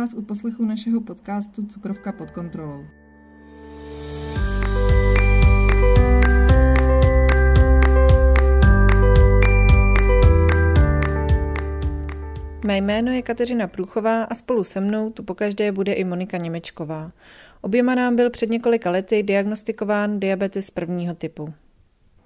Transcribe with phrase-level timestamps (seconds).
[0.00, 2.84] vás u poslechu našeho podcastu Cukrovka pod kontrolou.
[12.66, 17.12] Mé jméno je Kateřina Průchová a spolu se mnou tu pokaždé bude i Monika Němečková.
[17.60, 21.54] Oběma nám byl před několika lety diagnostikován diabetes prvního typu.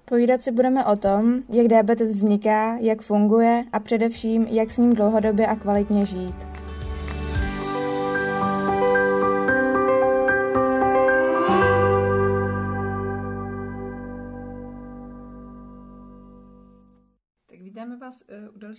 [0.05, 4.93] Povídat si budeme o tom, jak diabetes vzniká, jak funguje a především, jak s ním
[4.93, 6.52] dlouhodobě a kvalitně žít.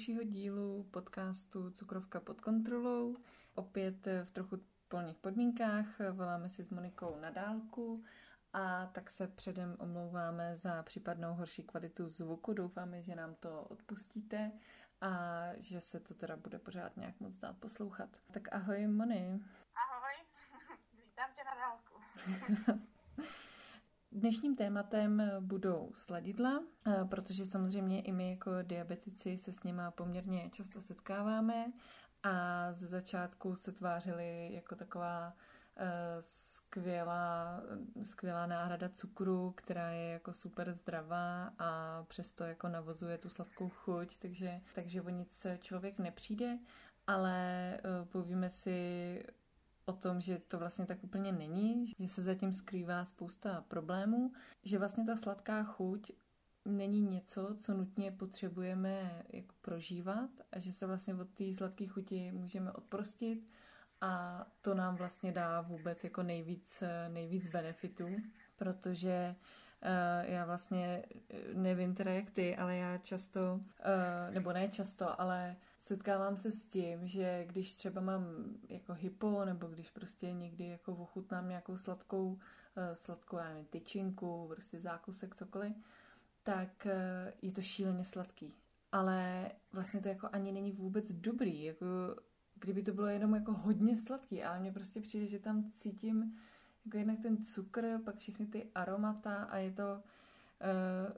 [0.04, 3.16] Dalšího dílu podcastu Cukrovka pod kontrolou.
[3.54, 4.56] Opět v trochu
[4.88, 5.86] polních podmínkách.
[6.12, 8.04] Voláme si s Monikou na dálku
[8.52, 12.52] a tak se předem omlouváme za případnou horší kvalitu zvuku.
[12.52, 14.52] Doufáme, že nám to odpustíte
[15.01, 15.10] a
[15.59, 18.09] že se to teda bude pořád nějak moc dát poslouchat.
[18.32, 19.40] Tak ahoj, Moni.
[19.74, 20.14] Ahoj,
[21.04, 22.80] vítám tě na dálku.
[24.24, 26.62] Dnešním tématem budou sladidla,
[27.08, 31.72] protože samozřejmě i my jako diabetici se s nima poměrně často setkáváme
[32.22, 35.34] a ze začátku se tvářili jako taková
[35.76, 37.62] Eh, skvělá,
[38.02, 44.16] skvělá náhrada cukru, která je jako super zdravá a přesto jako navozuje tu sladkou chuť,
[44.16, 46.58] takže, takže o nic člověk nepřijde,
[47.06, 49.22] ale eh, povíme si
[49.87, 54.32] o tom, že to vlastně tak úplně není, že se zatím skrývá spousta problémů,
[54.63, 56.10] že vlastně ta sladká chuť
[56.65, 62.32] není něco, co nutně potřebujeme jako prožívat a že se vlastně od té sladké chuti
[62.32, 63.51] můžeme odprostit
[64.00, 68.06] a to nám vlastně dá vůbec jako nejvíc, nejvíc benefitů,
[68.56, 69.34] protože
[70.22, 75.56] já vlastně eh, nevím teda jak ty, ale já často, uh, nebo ne často, ale
[75.78, 78.25] setkávám se s tím, že když třeba mám
[78.69, 82.38] jako hypo, nebo když prostě někdy jako ochutnám nějakou sladkou,
[82.94, 85.76] sladkou, já nevím, tyčinku, prostě zákusek, cokoliv,
[86.42, 86.87] tak
[87.42, 88.54] je to šíleně sladký.
[88.92, 91.87] Ale vlastně to jako ani není vůbec dobrý, jako
[92.54, 96.37] kdyby to bylo jenom jako hodně sladký, ale mně prostě přijde, že tam cítím
[96.84, 100.02] jako jednak ten cukr, pak všechny ty aromata a je to,
[101.12, 101.16] uh,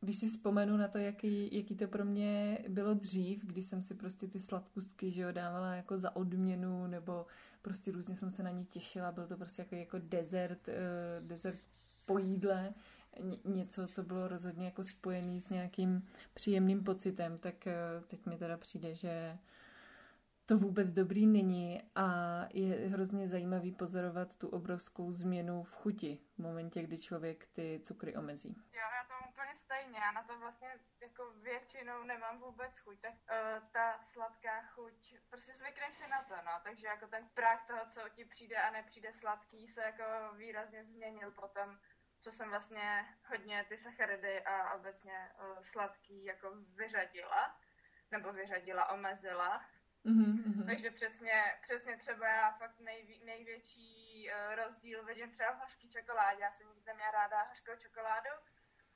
[0.00, 3.94] když si vzpomenu na to, jaký, jaký to pro mě bylo dřív, kdy jsem si
[3.94, 7.26] prostě ty sladkusky, že jo, dávala jako za odměnu, nebo
[7.62, 11.58] prostě různě jsem se na ně těšila, byl to prostě jako, jako desert, uh, desert
[12.06, 12.74] po jídle,
[13.44, 18.56] něco, co bylo rozhodně jako spojený s nějakým příjemným pocitem, tak uh, teď mi teda
[18.56, 19.38] přijde, že
[20.52, 22.06] to vůbec dobrý není a
[22.54, 28.16] je hrozně zajímavý pozorovat tu obrovskou změnu v chuti v momentě, kdy člověk ty cukry
[28.16, 28.56] omezí.
[28.72, 30.68] Jo, já to úplně stejně, já na to vlastně
[31.00, 36.34] jako většinou nemám vůbec chuť, tak uh, ta sladká chuť, prostě zvykneš si na to,
[36.34, 40.04] no, takže jako ten práh toho, co ti přijde a nepřijde sladký, se jako
[40.36, 41.78] výrazně změnil potom,
[42.20, 47.56] co jsem vlastně hodně ty sacharidy a obecně uh, sladký jako vyřadila,
[48.10, 49.64] nebo vyřadila, omezila,
[50.06, 50.66] Mm-hmm.
[50.66, 56.42] Takže přesně, přesně třeba já fakt nejví, největší uh, rozdíl vidím třeba v hořký čokoládě.
[56.42, 58.30] Já jsem nikdy neměla ráda hořkou čokoládu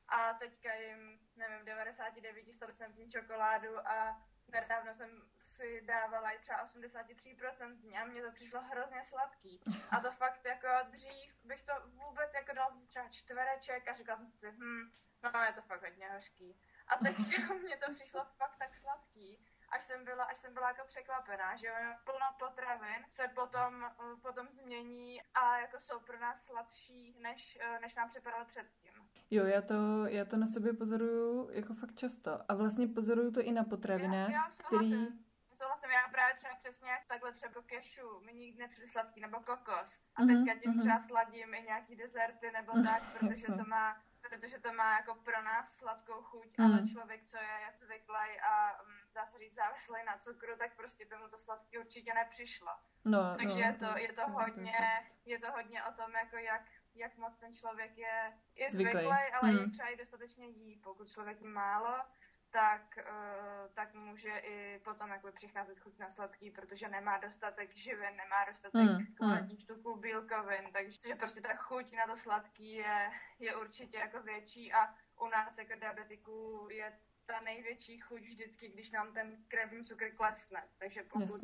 [0.08, 8.04] a teďka jim, nevím, 99% čokoládu a nedávno jsem si dávala i třeba 83% a
[8.04, 9.60] mně to přišlo hrozně sladký.
[9.90, 14.38] A to fakt jako dřív bych to vůbec jako dala třeba čtvereček a říkala jsem
[14.38, 16.60] si, hm, no je to fakt hodně hořký.
[16.86, 17.16] A teď
[17.62, 19.46] mně to přišlo fakt tak sladký
[19.76, 21.68] až jsem byla, až jsem byla jako překvapená, že
[22.04, 23.90] plno potravin se potom,
[24.22, 28.92] potom změní a jako jsou pro nás sladší, než, než nám připadalo předtím.
[29.30, 32.30] Jo, já to, já to na sobě pozoruju jako fakt často.
[32.48, 35.06] A vlastně pozoruju to i na potravinách, já, já který...
[35.52, 40.00] Souhlasím, já právě třeba přesně takhle třeba kešu mi nikdy nepřijde sladký, nebo kokos.
[40.14, 40.80] A uh-huh, teďka tím uh-huh.
[40.80, 45.42] třeba sladím i nějaký dezerty nebo tak, protože to má protože to má jako pro
[45.42, 46.64] nás sladkou chuť, mm.
[46.64, 51.06] ale člověk, co je zvyklý a um, dá se říct závislý na cukru, tak prostě
[51.06, 52.72] tomu to sladký určitě nepřišlo.
[53.04, 54.78] No, Takže no, je to, je to hodně,
[55.24, 56.62] je to hodně o tom, jako jak,
[56.94, 59.58] jak moc ten člověk je, je zvyklý, zvyklý ale mm.
[59.58, 60.80] i třeba i dostatečně jí.
[60.84, 62.04] Pokud člověk málo,
[62.50, 68.16] tak, uh, tak může i potom jako přicházet chuť na sladký, protože nemá dostatek živin,
[68.16, 69.76] nemá dostatek mm, kvalitních mm.
[69.76, 74.94] tuků, bílkovin, takže prostě ta chuť na to sladký je, je určitě jako větší a
[75.20, 76.92] u nás jako diabetiků je
[77.26, 80.62] ta největší chuť vždycky, když nám ten krevní cukr klesne.
[80.78, 81.40] Takže pokud,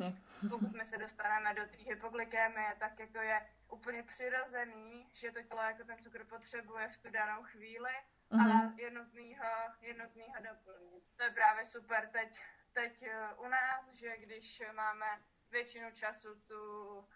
[0.49, 5.61] pokud my se dostaneme do té hypoglykémie, tak jako je úplně přirozený, že to tělo
[5.61, 7.91] jako ten cukr potřebuje v tu danou chvíli
[8.31, 8.73] mm-hmm.
[8.73, 9.45] a jednotnýho,
[9.81, 11.03] jednotnýho doplnit.
[11.15, 12.43] To je právě super teď,
[12.73, 15.05] teď eh, u nás, že když máme
[15.51, 16.61] většinu času tu,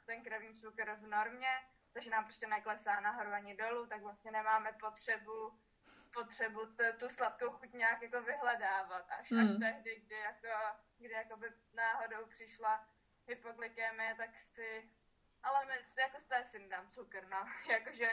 [0.05, 1.53] ten krevní cukr v normě,
[1.93, 5.59] takže nám prostě neklesá nahoru ani dolů, tak vlastně nemáme potřebu
[6.13, 9.05] potřebu t- tu sladkou chuť nějak jako vyhledávat.
[9.19, 9.39] Až, mm.
[9.39, 9.59] až hmm.
[9.59, 10.47] tehdy, kdy, jako,
[10.97, 12.87] kdy jako by náhodou přišla
[13.27, 14.89] hypoglykemie, tak si,
[15.43, 17.45] ale my, jako z té si dám cukr, no.
[17.69, 18.11] jakože,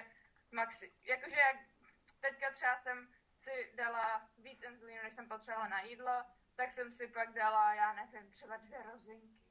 [0.52, 1.56] maxi, jakože jak
[2.29, 6.25] teďka třeba jsem si dala víc inzulínu, než jsem potřebovala na jídlo,
[6.56, 9.44] tak jsem si pak dala, já nevím, třeba dvě rozinky.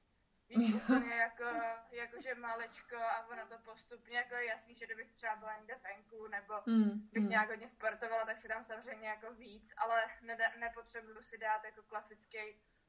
[0.49, 1.43] Víš, úplně jako,
[1.91, 6.53] jakože malečko a ono to postupně, jako jasný, že kdybych třeba byla někde venku, nebo
[6.65, 7.29] mm, bych mm.
[7.29, 11.83] nějak hodně sportovala, tak si dám samozřejmě jako víc, ale neda, nepotřebuju si dát jako
[11.83, 12.37] klasický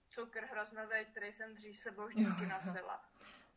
[0.09, 3.05] cukr hroznový, který jsem dřív sebou vždycky nosila.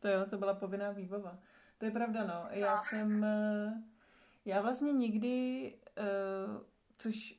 [0.00, 1.38] To jo, to byla povinná výbava.
[1.78, 2.48] To je pravda, no.
[2.50, 2.82] Já no.
[2.84, 3.97] jsem, eh,
[4.44, 6.62] já vlastně nikdy, uh,
[6.98, 7.38] což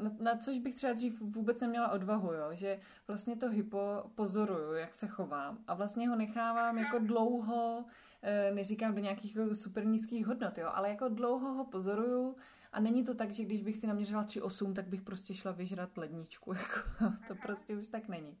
[0.00, 2.48] na, na což bych třeba dřív vůbec neměla odvahu, jo?
[2.50, 3.78] že vlastně to hypo
[4.14, 7.84] pozoruju, jak se chovám a vlastně ho nechávám jako dlouho,
[8.22, 10.70] eh, neříkám do nějakých jako super nízkých hodnot, jo?
[10.72, 12.36] ale jako dlouho ho pozoruju
[12.72, 15.96] a není to tak, že když bych si naměřila 3,8, tak bych prostě šla vyžrat
[15.96, 16.80] ledničku, jako,
[17.28, 18.38] to prostě už tak není.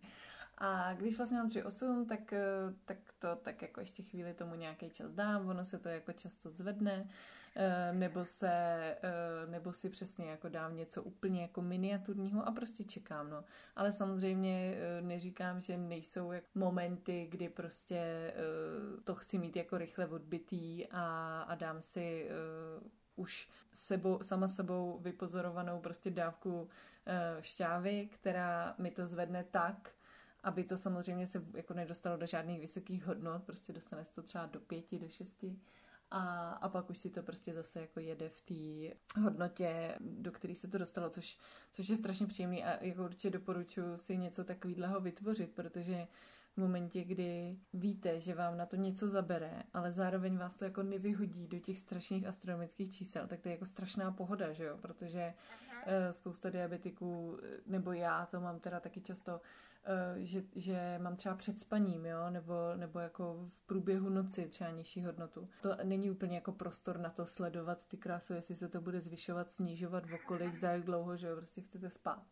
[0.60, 2.40] A když vlastně mám 3,8, tak, eh,
[2.84, 6.50] tak to tak jako ještě chvíli tomu nějaký čas dám, ono se to jako často
[6.50, 7.08] zvedne,
[7.56, 8.48] eh, nebo se,
[9.02, 13.44] eh, nebo si přesně jako dám něco úplně jako miniaturního a prostě čekám, no.
[13.76, 18.34] Ale samozřejmě neříkám, že nejsou jak momenty, kdy prostě
[19.04, 22.28] to chci mít jako rychle odbitý a, a dám si
[23.16, 26.68] už sebou, sama sebou vypozorovanou prostě dávku
[27.40, 29.94] šťávy, která mi to zvedne tak,
[30.42, 34.46] aby to samozřejmě se jako nedostalo do žádných vysokých hodnot, prostě dostane se to třeba
[34.46, 35.58] do pěti, do šesti
[36.10, 40.54] a, a pak už si to prostě zase jako jede v té hodnotě, do které
[40.54, 41.38] se to dostalo, což,
[41.72, 46.06] což je strašně příjemný a jako určitě doporučuji si něco takového vytvořit, protože
[46.56, 50.82] v momentě, kdy víte, že vám na to něco zabere, ale zároveň vás to jako
[50.82, 54.78] nevyhodí do těch strašných astronomických čísel, tak to je jako strašná pohoda, že jo?
[54.80, 55.34] Protože
[55.86, 59.40] uh, spousta diabetiků, nebo já to mám teda taky často, Eh,
[60.16, 65.04] že, že mám třeba před spaním, jo, nebo, nebo jako v průběhu noci třeba nižší
[65.04, 65.48] hodnotu.
[65.62, 69.50] To není úplně jako prostor na to sledovat ty krásy, jestli se to bude zvyšovat,
[69.50, 72.26] snižovat v okolí, za jak dlouho, že jo, prostě chcete spát.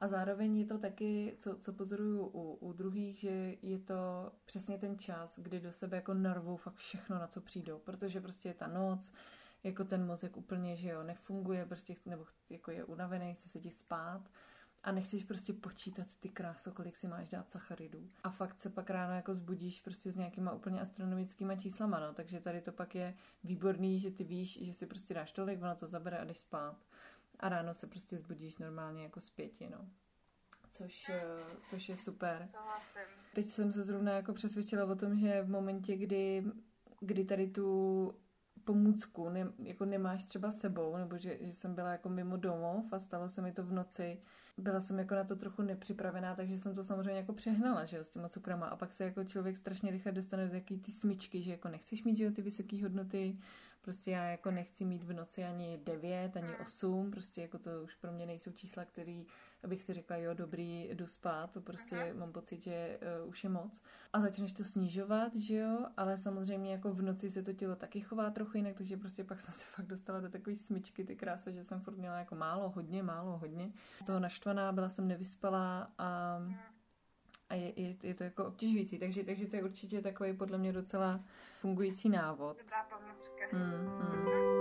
[0.00, 4.78] A zároveň je to taky, co, co pozoruju u, u druhých, že je to přesně
[4.78, 8.54] ten čas, kdy do sebe jako narvou fakt všechno, na co přijdou, protože prostě je
[8.54, 9.12] ta noc,
[9.64, 13.70] jako ten mozek úplně, že jo, nefunguje, prostě, nebo jako je unavený, chce se ti
[13.70, 14.30] spát
[14.84, 18.10] a nechceš prostě počítat ty kráso, kolik si máš dát sacharidů.
[18.24, 22.14] A fakt se pak ráno jako zbudíš prostě s nějakýma úplně astronomickýma číslama, no.
[22.14, 23.14] Takže tady to pak je
[23.44, 26.76] výborný, že ty víš, že si prostě dáš tolik, ono to zabere a jdeš spát.
[27.40, 29.88] A ráno se prostě zbudíš normálně jako z pěti, no.
[30.70, 31.22] Což, eh,
[31.70, 32.48] což je super.
[33.34, 36.44] Teď jsem se zrovna jako přesvědčila o tom, že v momentě, kdy,
[37.00, 38.14] kdy tady tu
[38.66, 42.98] pomůcku ne, jako nemáš třeba sebou, nebo že, že jsem byla jako mimo domov a
[42.98, 44.18] stalo se mi to v noci,
[44.58, 48.04] byla jsem jako na to trochu nepřipravená, takže jsem to samozřejmě jako přehnala, že jo,
[48.04, 48.66] s těma cukrama.
[48.66, 52.04] A pak se jako člověk strašně rychle dostane do taky ty smyčky, že jako nechceš
[52.04, 53.38] mít, že jo, ty vysoké hodnoty,
[53.86, 57.94] prostě já jako nechci mít v noci ani 9, ani 8, prostě jako to už
[57.94, 59.26] pro mě nejsou čísla, který
[59.64, 62.18] abych si řekla, jo, dobrý, jdu spát, to prostě uh-huh.
[62.18, 63.82] mám pocit, že uh, už je moc.
[64.12, 68.00] A začneš to snižovat, že jo, ale samozřejmě jako v noci se to tělo taky
[68.00, 71.52] chová trochu jinak, takže prostě pak jsem se fakt dostala do takové smyčky, ty krásy,
[71.52, 73.72] že jsem furt měla jako málo, hodně, málo, hodně.
[74.02, 76.38] Z toho naštvaná, byla jsem nevyspalá a
[77.48, 80.72] a je, je, je to jako obtěžující, takže, takže to je určitě takový podle mě
[80.72, 81.24] docela
[81.60, 82.58] fungující návod.
[82.58, 83.44] Dobrá pomůcka.
[83.52, 84.56] Hmm, hmm.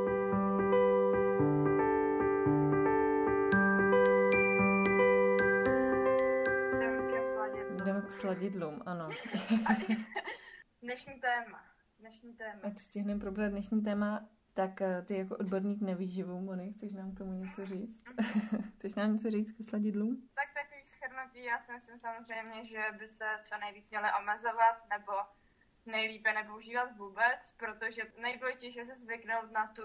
[8.05, 9.09] k sladidlům, ano.
[10.81, 11.61] dnešní téma.
[11.99, 12.59] Dnešní téma.
[12.63, 17.17] Ať stihneme probrat dnešní téma, tak eh, ty jako odborník nevýživou, Moni, chceš nám k
[17.17, 18.03] tomu něco říct?
[18.75, 20.29] chceš nám něco říct ke sladidlům?
[20.35, 20.54] Tak
[21.35, 25.13] schrnutí, já si myslím samozřejmě, že by se co nejvíc měly omezovat, nebo
[25.85, 29.83] nejlépe nepoužívat vůbec, protože nejdůležitější je se zvyknout na tu,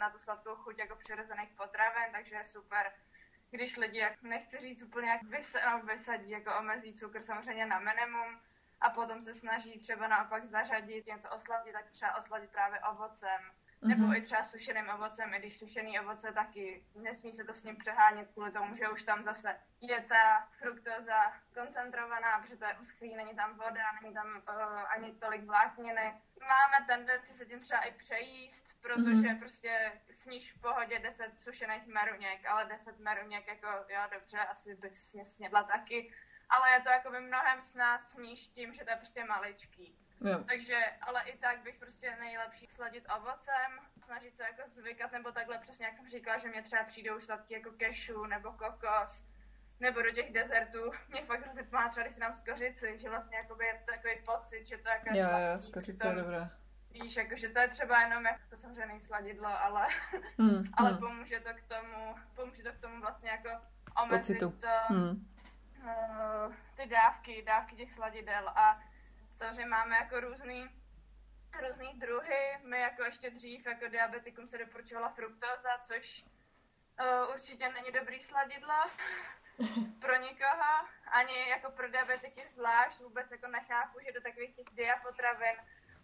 [0.00, 2.92] na tu sladkou chuť jako přirozených potravin, takže je super
[3.50, 7.78] když lidi, jak nechci říct úplně jak vys, no, vysadí, jako omezí cukr samozřejmě na
[7.78, 8.40] minimum
[8.80, 13.40] a potom se snaží třeba naopak zařadit něco osladit, tak třeba osladit právě ovocem.
[13.82, 14.14] Nebo mhm.
[14.14, 18.30] i třeba sušeným ovocem, i když sušený ovoce taky nesmí se to s ním přehánět
[18.32, 23.34] kvůli tomu, že už tam zase je ta fruktoza koncentrovaná, protože to je uschlý, není
[23.36, 26.14] tam voda, není tam uh, ani tolik vlákniny.
[26.40, 29.38] Máme tendenci se tím třeba i přejíst, protože mm-hmm.
[29.38, 35.14] prostě sníš v pohodě 10 sušených meruněk, ale 10 meruněk jako, jo, dobře, asi bys
[35.14, 36.12] mě snědla taky,
[36.50, 40.01] ale je to jakoby mnohem s nás sníž tím, že to je prostě maličký.
[40.24, 40.44] Jo.
[40.48, 43.70] Takže, ale i tak bych prostě nejlepší sladit ovocem,
[44.04, 47.54] snažit se jako zvykat, nebo takhle přesně, jak jsem říkala, že mě třeba přijdou sladky
[47.54, 49.26] jako cashew nebo kokos,
[49.80, 50.90] nebo do těch dezertů.
[51.08, 54.66] Mě fakt hrozně pomáhá třeba, když si dám skořici, že vlastně jakoby je takový pocit,
[54.66, 55.52] že to je jako Jo, sladký.
[55.52, 56.50] jo, skořice je dobrá.
[56.92, 59.86] Víš, jakože to je třeba jenom, jako to samozřejmě není sladidlo, ale,
[60.38, 60.98] Hmm, ale hmm.
[60.98, 63.48] pomůže to k tomu, pomůže to k tomu vlastně jako
[64.02, 64.50] omezit Pocitu.
[64.60, 65.26] to, Hmm.
[65.84, 68.80] uh, ty dávky, dávky těch sladidel a
[69.42, 70.68] samozřejmě máme jako různý
[71.68, 72.58] různý druhy.
[72.64, 78.74] My jako ještě dřív jako diabetikům se doporučovala fruktóza, což uh, určitě není dobrý sladidlo
[80.00, 80.72] pro nikoho,
[81.06, 83.00] ani jako pro diabetiky zvlášť.
[83.00, 85.56] Vůbec jako nechápu, že do takových těch diapotravin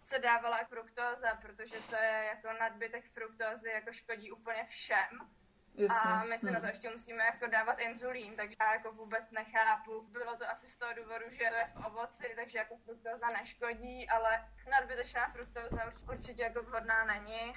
[0.03, 5.29] se dávala fruktóza, protože to je jako nadbytek fruktózy, jako škodí úplně všem.
[5.75, 6.09] Jasně.
[6.11, 6.53] A my si Hmm.
[6.53, 10.01] na to ještě musíme jako dávat inzulín, takže já jako vůbec nechápu.
[10.11, 14.09] Bylo to asi z toho důvodu, že to je v ovoci, takže jako fruktóza neškodí,
[14.09, 17.55] ale nadbytečná fruktóza urč- určitě jako vhodná není,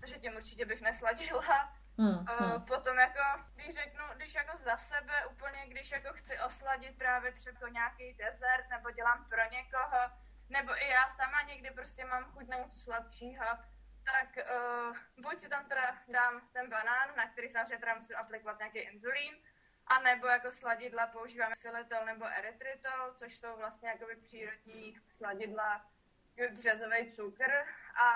[0.00, 1.74] takže tím určitě bych nesladila.
[1.98, 2.24] Hmm.
[2.28, 2.62] Hmm.
[2.64, 3.20] potom jako,
[3.54, 8.68] když řeknu, když jako za sebe úplně, když jako chci osladit právě třeba nějaký dezert,
[8.70, 9.98] nebo dělám pro někoho,
[10.48, 13.44] nebo i já sama někdy prostě mám chuť na něco sladšího,
[14.04, 18.58] tak uh, buď si tam teda dám ten banán, na který samozřejmě teda musím aplikovat
[18.58, 19.34] nějaký inzulín,
[19.86, 25.86] a nebo jako sladidla používám xylitol nebo erytritol, což jsou vlastně jakoby přírodní sladidla,
[26.56, 27.52] březový cukr
[28.04, 28.08] a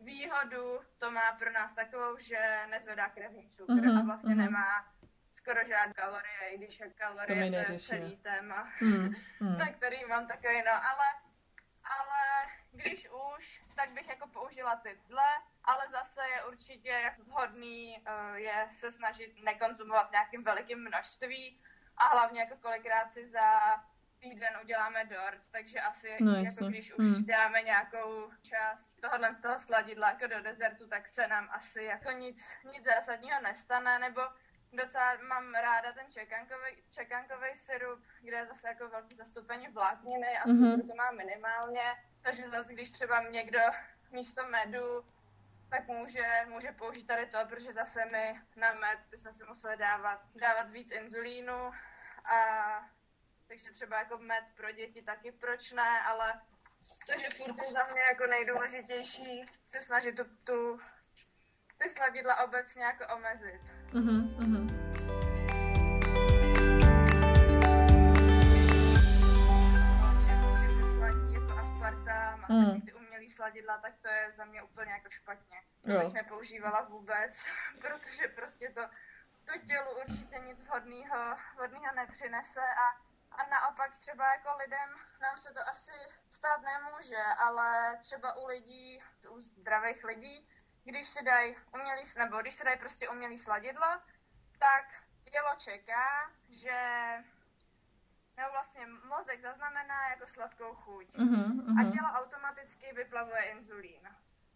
[0.00, 4.44] výhodu to má pro nás takovou, že nezvedá krevní cukr Mhm, a vlastně mhm.
[4.44, 4.92] nemá
[5.32, 8.72] skoro žádné kalorie, i když my kalorie to je celý téma.
[9.40, 9.58] Hmm.
[9.58, 11.06] na který mám takový, no, ale,
[13.96, 15.30] bych jako použila tyhle,
[15.64, 21.60] ale zase je určitě jako vhodný uh, je se snažit nekonzumovat nějakým velikým množství
[21.96, 23.60] a hlavně jako kolikrát si za
[24.20, 27.26] týden uděláme dort, takže asi No, jako když už Hmm.
[27.26, 32.10] dáme nějakou část tohohle z toho sladidla jako do dezertu, tak se nám asi jako
[32.10, 34.20] nic, nic zásadního nestane, nebo
[34.72, 40.48] docela mám ráda ten čekankový, čekankový syrup, kde je zase jako velký zastoupení vlákniny a
[40.48, 40.64] Mhm.
[40.64, 40.88] mm-hmm.
[40.88, 41.94] to má minimálně,
[42.26, 43.58] takže zase když třeba někdo
[44.10, 45.04] místo medu
[45.70, 50.20] tak může, může použít tady to, protože zase my na med bychom si museli dávat,
[50.34, 51.72] dávat víc inzulínu
[52.24, 52.40] a
[53.48, 56.40] takže třeba jako med pro děti taky proč ne, ale
[57.36, 60.80] furt je za mě jako nejdůležitější se snažit tu, tu
[61.78, 63.60] ty sladidla obecně jako omezit.
[63.92, 64.36] Mhm.
[64.38, 64.65] Mhm.
[72.48, 72.80] A Mm.
[72.80, 75.62] ty umělý sladidla, tak to je za mě úplně jako špatně.
[75.84, 76.00] To Jo.
[76.04, 77.46] bych nepoužívala vůbec,
[77.80, 78.80] protože prostě to,
[79.44, 82.86] to tělu určitě nic vhodného, vhodného nepřinese a,
[83.36, 85.92] a naopak třeba jako lidem nám se to asi
[86.28, 90.48] stát nemůže, ale třeba u lidí, u zdravých lidí,
[90.84, 93.86] když si dají umělý, nebo když si dají prostě umělý sladidlo,
[94.58, 94.84] tak
[95.30, 96.78] tělo čeká, že
[98.36, 101.16] nebo vlastně mozek zaznamená jako sladkou chuť.
[101.16, 101.60] Mhm.
[101.78, 101.92] A Mhm.
[101.92, 104.08] tělo automaticky vyplavuje inzulín.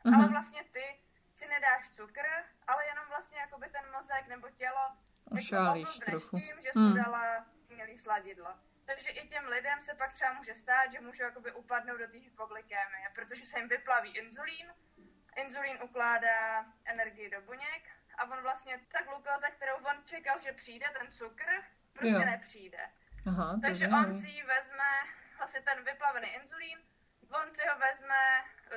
[0.04, 0.14] Mhm.
[0.14, 1.00] Ale vlastně ty
[1.34, 2.26] si nedáš cukr,
[2.66, 4.96] ale jenom vlastně jakoby ten mozek nebo tělo
[5.30, 6.38] Ošálíš jako trochu.
[6.38, 6.92] tím, že Hmm.
[6.92, 8.54] jsi dala umělý sladidlo.
[8.86, 12.18] Takže i těm lidem se pak třeba může stát, že můžou jakoby upadnout do té
[12.18, 14.72] hypoglykémie, protože se jim vyplaví inzulín,
[15.36, 17.82] inzulín ukládá energii do buněk
[18.18, 21.44] a on vlastně, ta glukóza, kterou on čekal, že přijde, ten cukr,
[21.92, 22.18] prostě Jo.
[22.24, 22.90] nepřijde.
[23.28, 24.90] Aha, Takže je on si ji vezme,
[25.38, 26.78] vlastně ten vyplavený inzulín,
[27.42, 28.20] on si ho vezme,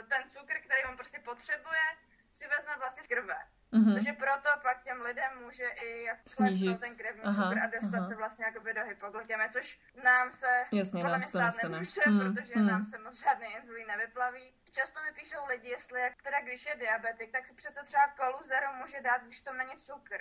[0.09, 1.85] ten cukr, který on prostě potřebuje,
[2.31, 3.37] si vezme vlastně z krve.
[3.71, 3.93] Mhm.
[3.93, 6.59] Takže proto pak těm lidem může i Snížit.
[6.65, 8.07] klesnout ten krevní Aha, cukr a dostat aha.
[8.07, 12.19] se vlastně jakoby do hypoglykemie, což nám se Jasně, podle nám mě stát nemůže, Hmm,
[12.35, 12.67] protože hmm.
[12.67, 14.53] nám se moc žádný inzulín nevyplaví.
[14.71, 18.43] Často mi píšou lidi, jestli jak, teda když je diabetik, tak si přece třeba kolu
[18.43, 20.17] zero může dát, když to není cukr.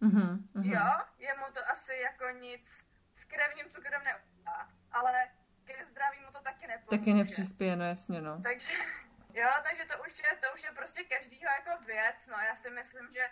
[0.00, 0.48] Mhm.
[0.54, 0.64] Mhm.
[0.72, 2.87] Jo, jemu to asi jako nic
[3.20, 4.60] s krevním cukrem neudělá,
[4.92, 5.28] ale
[5.64, 6.98] ke zdraví mu to taky nepomůže.
[6.98, 8.40] Taky nepřispěje, no jasně, no.
[8.42, 8.72] Takže,
[9.40, 12.70] jo, takže to už je, to už je prostě každýho jako věc, no já si
[12.70, 13.24] myslím, že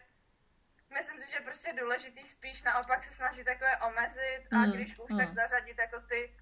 [0.94, 5.10] myslím si, že prostě důležitý spíš naopak se snažit je omezit a Mm, když už
[5.10, 5.18] mm.
[5.18, 6.36] tak zařadit jako ty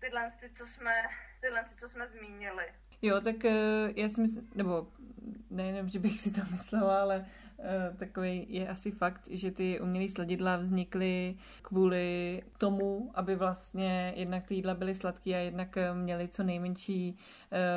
[0.00, 0.94] tyhle, ty, co jsme,
[1.40, 2.66] tyhle, co jsme zmínili.
[3.02, 4.92] Jo, tak eh, já si myslím, nebo
[5.50, 7.41] nejenom, že bych si to myslela, ale uh,
[7.96, 14.54] takový je asi fakt, že ty umělé sladidla vznikly kvůli tomu, aby vlastně jednak ty
[14.54, 17.14] jídla byly sladké a jednak eh, měly co nejmenší,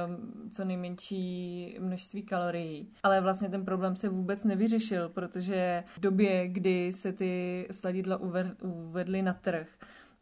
[0.08, 2.90] um, co nejmenší množství kalorií.
[3.04, 8.20] Ale vlastně ten problém se vůbec nevyřešil, protože v době, kdy se ty sladidla
[8.62, 9.68] uvedly na trh,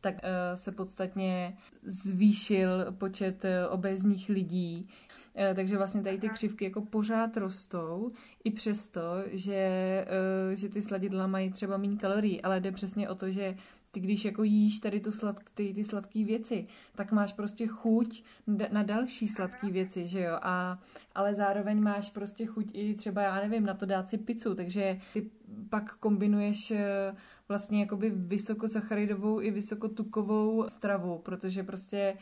[0.04, 4.90] tak uh, se podstatně zvýšil počet uh, obézních lidí.
[5.34, 8.12] Uh, takže vlastně tady ty křivky jako pořád rostou,
[8.44, 10.06] i přesto, že,
[10.54, 13.56] že ty sladidla mají třeba méně kalorií, ale jde přesně o to, že
[13.94, 18.24] ty když jako jíš tady tu slad, ty, ty sladké věci, tak máš prostě chuť
[18.72, 20.80] na další sladké věci, že jo, a,
[21.16, 25.00] ale zároveň máš prostě chuť i třeba, já nevím, na to dát si pizzu, takže
[25.14, 25.30] ty
[25.70, 27.16] pak kombinuješ eh,
[27.48, 32.18] vlastně jakoby vysokosacharidovou i vysokotukovou stravu, protože prostě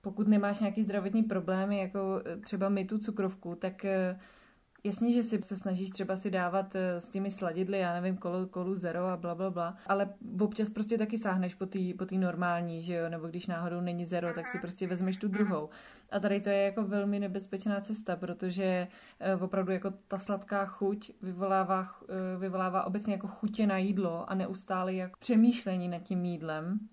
[0.00, 4.20] pokud nemáš nějaký zdravotní problémy, jako eh, třeba my tu cukrovku, tak eh,
[4.86, 8.46] Jasně, že si se snažíš třeba si dávat eh, s těmi sladidly, já nevím, kolu,
[8.46, 10.08] kolu zero a bla, bla, bla, ale
[10.40, 14.04] občas prostě taky sáhneš po té po tý normální, že jo, nebo když náhodou není
[14.04, 15.68] zero, tak si prostě vezmeš tu druhou.
[16.10, 18.88] A tady to je jako velmi nebezpečná cesta, protože
[19.20, 24.34] eh, opravdu jako ta sladká chuť vyvolává, eh, vyvolává obecně jako chutě na jídlo a
[24.34, 26.88] neustále jak přemýšlení nad tím jídlem.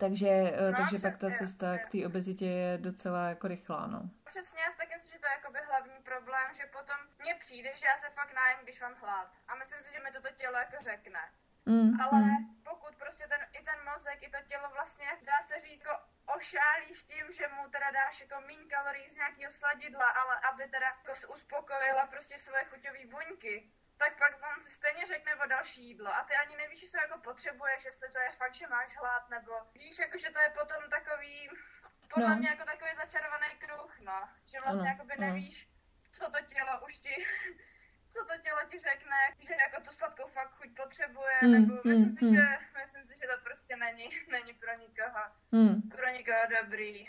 [0.00, 0.30] Takže,
[0.70, 4.00] no, takže pak ta cesta k té obezitě je docela jako rychlá, no.
[4.24, 7.70] Přesně, já si taky myslím, že to je jakoby hlavní problém, že potom mně přijde,
[7.76, 9.28] že já se fakt nájem, když mám hlad.
[9.48, 11.22] A myslím si, že mi toto tělo jako řekne.
[11.66, 12.36] Mm, Ale mm.
[12.70, 15.96] pokud prostě ten, i ten mozek, i to tělo vlastně, dá se říct, jako
[16.36, 20.86] ošálíš tím, že mu teda dáš jako méně kalorií z nějakého sladidla, ale aby teda
[20.86, 26.14] jako uspokojila prostě svoje chuťové buňky, tak pak on si stejně řekne o další jídlo
[26.16, 29.52] a ty ani nevíš, co jako potřebuješ, jestli to je fakt, že máš hlad, nebo
[29.74, 31.50] víš, jako, že to je potom takový,
[32.14, 32.36] podle no.
[32.36, 35.68] mě jako takový začarovaný kruh, no, že vlastně ano, jakoby nevíš,
[36.12, 37.14] co to tělo už ti,
[38.10, 41.80] co to tělo ti řekne, že jako tu sladkou fakt chuť potřebuje, mm, nebo mm,
[41.84, 42.34] myslím, si, mm.
[42.34, 45.22] že, myslím si, že to prostě není, není pro nikoho,
[45.52, 45.82] mm.
[45.82, 47.08] pro nikoho dobrý.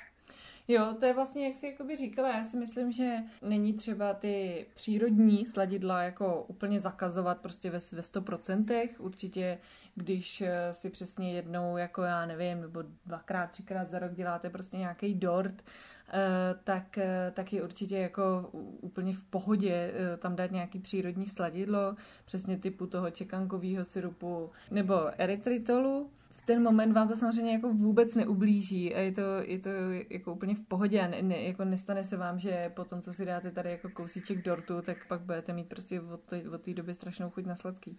[0.68, 4.66] Jo, to je vlastně, jak jsi jakoby říkala, já si myslím, že není třeba ty
[4.74, 8.90] přírodní sladidla jako úplně zakazovat prostě ve, ve 100%.
[9.00, 9.58] Určitě,
[9.96, 14.78] když eh, si přesně jednou, jako já nevím, nebo dvakrát, třikrát za rok děláte prostě
[14.78, 15.64] nějaký dort,
[16.10, 18.50] eh, tak, eh, tak je určitě jako
[18.82, 26.10] úplně v pohodě tam dát nějaký přírodní sladidlo, přesně typu toho čekankového syrupu nebo erytritolu,
[26.46, 29.70] ten moment vám to samozřejmě jako vůbec neublíží a je to, je to
[30.10, 33.14] jako úplně v pohodě a ne, ne, jako nestane se vám, že po tom, co
[33.14, 37.30] si dáte tady jako kousíček dortu, tak pak budete mít prostě od, té doby strašnou
[37.30, 37.98] chuť na sladký.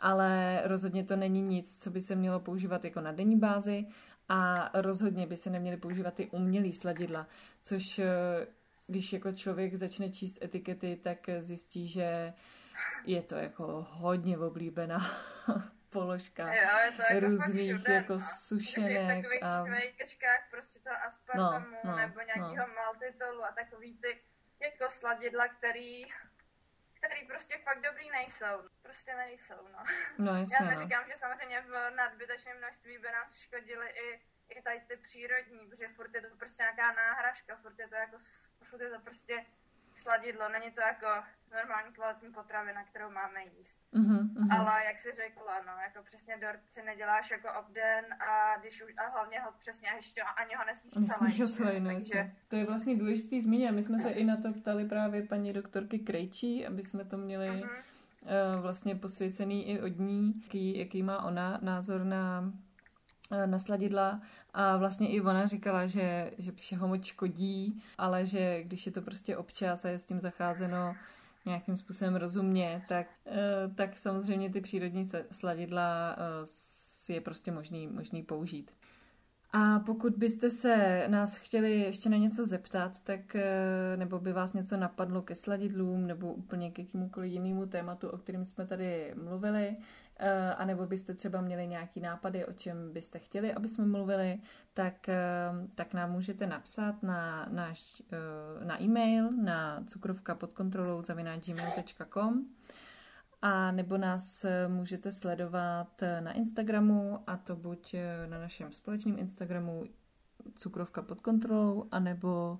[0.00, 3.86] Ale rozhodně to není nic, co by se mělo používat jako na denní bázi
[4.28, 7.26] a rozhodně by se neměly používat ty umělý sladidla,
[7.62, 8.06] což eh,
[8.86, 12.32] když jako člověk začne číst etikety, tak zjistí, že
[13.06, 14.98] je to jako hodně oblíbená
[15.94, 18.26] položka jo, je to jako různých všude, jako no.
[18.48, 19.02] sušenek.
[19.02, 19.66] v takových a...
[19.66, 22.74] švejkačkách prostě to aspartamu no, no, nebo nějakého no.
[22.74, 24.10] maltitolu a takový ty
[24.60, 26.06] jako sladidla, který
[26.98, 28.56] který prostě fakt dobrý nejsou.
[28.82, 29.82] Prostě nejsou, no.
[30.18, 31.08] no jasně, Já neříkám, no.
[31.10, 36.14] že samozřejmě v nadbytečném množství by nám škodily i, i tady ty přírodní, protože furt
[36.14, 38.16] je to prostě nějaká náhražka, furt je to jako,
[38.62, 39.46] furt je to prostě
[39.94, 41.06] sladidlo, není to jako
[41.54, 43.78] normální kvalitní potravina, kterou máme jíst.
[43.92, 48.82] Uh-huh, Ale jak jsi řekla, no, jako přesně dort si neděláš jako obden a když
[48.82, 51.52] už, a hlavně ho přesně ještě ani ho nesmíš celý.
[51.52, 52.32] celý no, takže...
[52.48, 53.72] To je vlastně důležitý zmínit.
[53.72, 57.48] My jsme se i na to ptali právě paní doktorky Krejčí, aby jsme to měli
[57.48, 57.68] uh-huh.
[57.68, 62.52] uh, vlastně posvěcený i od ní, jaký, jaký má ona názor na
[63.46, 64.20] na sladidla
[64.54, 69.02] a vlastně i ona říkala, že, že všeho moc škodí, ale že když je to
[69.02, 70.94] prostě občas a je s tím zacházeno
[71.46, 76.16] nějakým způsobem rozumně, tak, eh, tak samozřejmě ty přírodní sladidla
[77.08, 78.70] eh, je prostě možný, možný použít.
[79.56, 83.36] A pokud byste se nás chtěli ještě na něco zeptat, tak
[83.96, 88.44] nebo by vás něco napadlo ke sladidlům nebo úplně k jakémukoliv jinému tématu, o kterém
[88.44, 89.76] jsme tady mluvili,
[90.16, 94.40] Eh, a nebo byste třeba měli nějaký nápady, o čem byste chtěli, aby jsme mluvili,
[94.74, 95.16] tak, eh,
[95.74, 97.48] tak nám můžete napsat na
[98.12, 102.46] eh, na e-mail na cukrovka pod kontrolou zavináč.gmail.com
[103.46, 107.94] a nebo nás můžete sledovat na Instagramu a to buď
[108.26, 109.84] na našem společném Instagramu
[110.54, 112.58] cukrovka pod kontrolou, anebo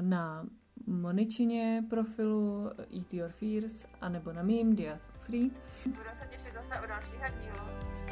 [0.00, 0.46] na
[0.86, 5.50] Moničině profilu Eat Your Fears, anebo na mým Diet Free.
[5.86, 8.09] Budu se těšit zase u dalšího dílu.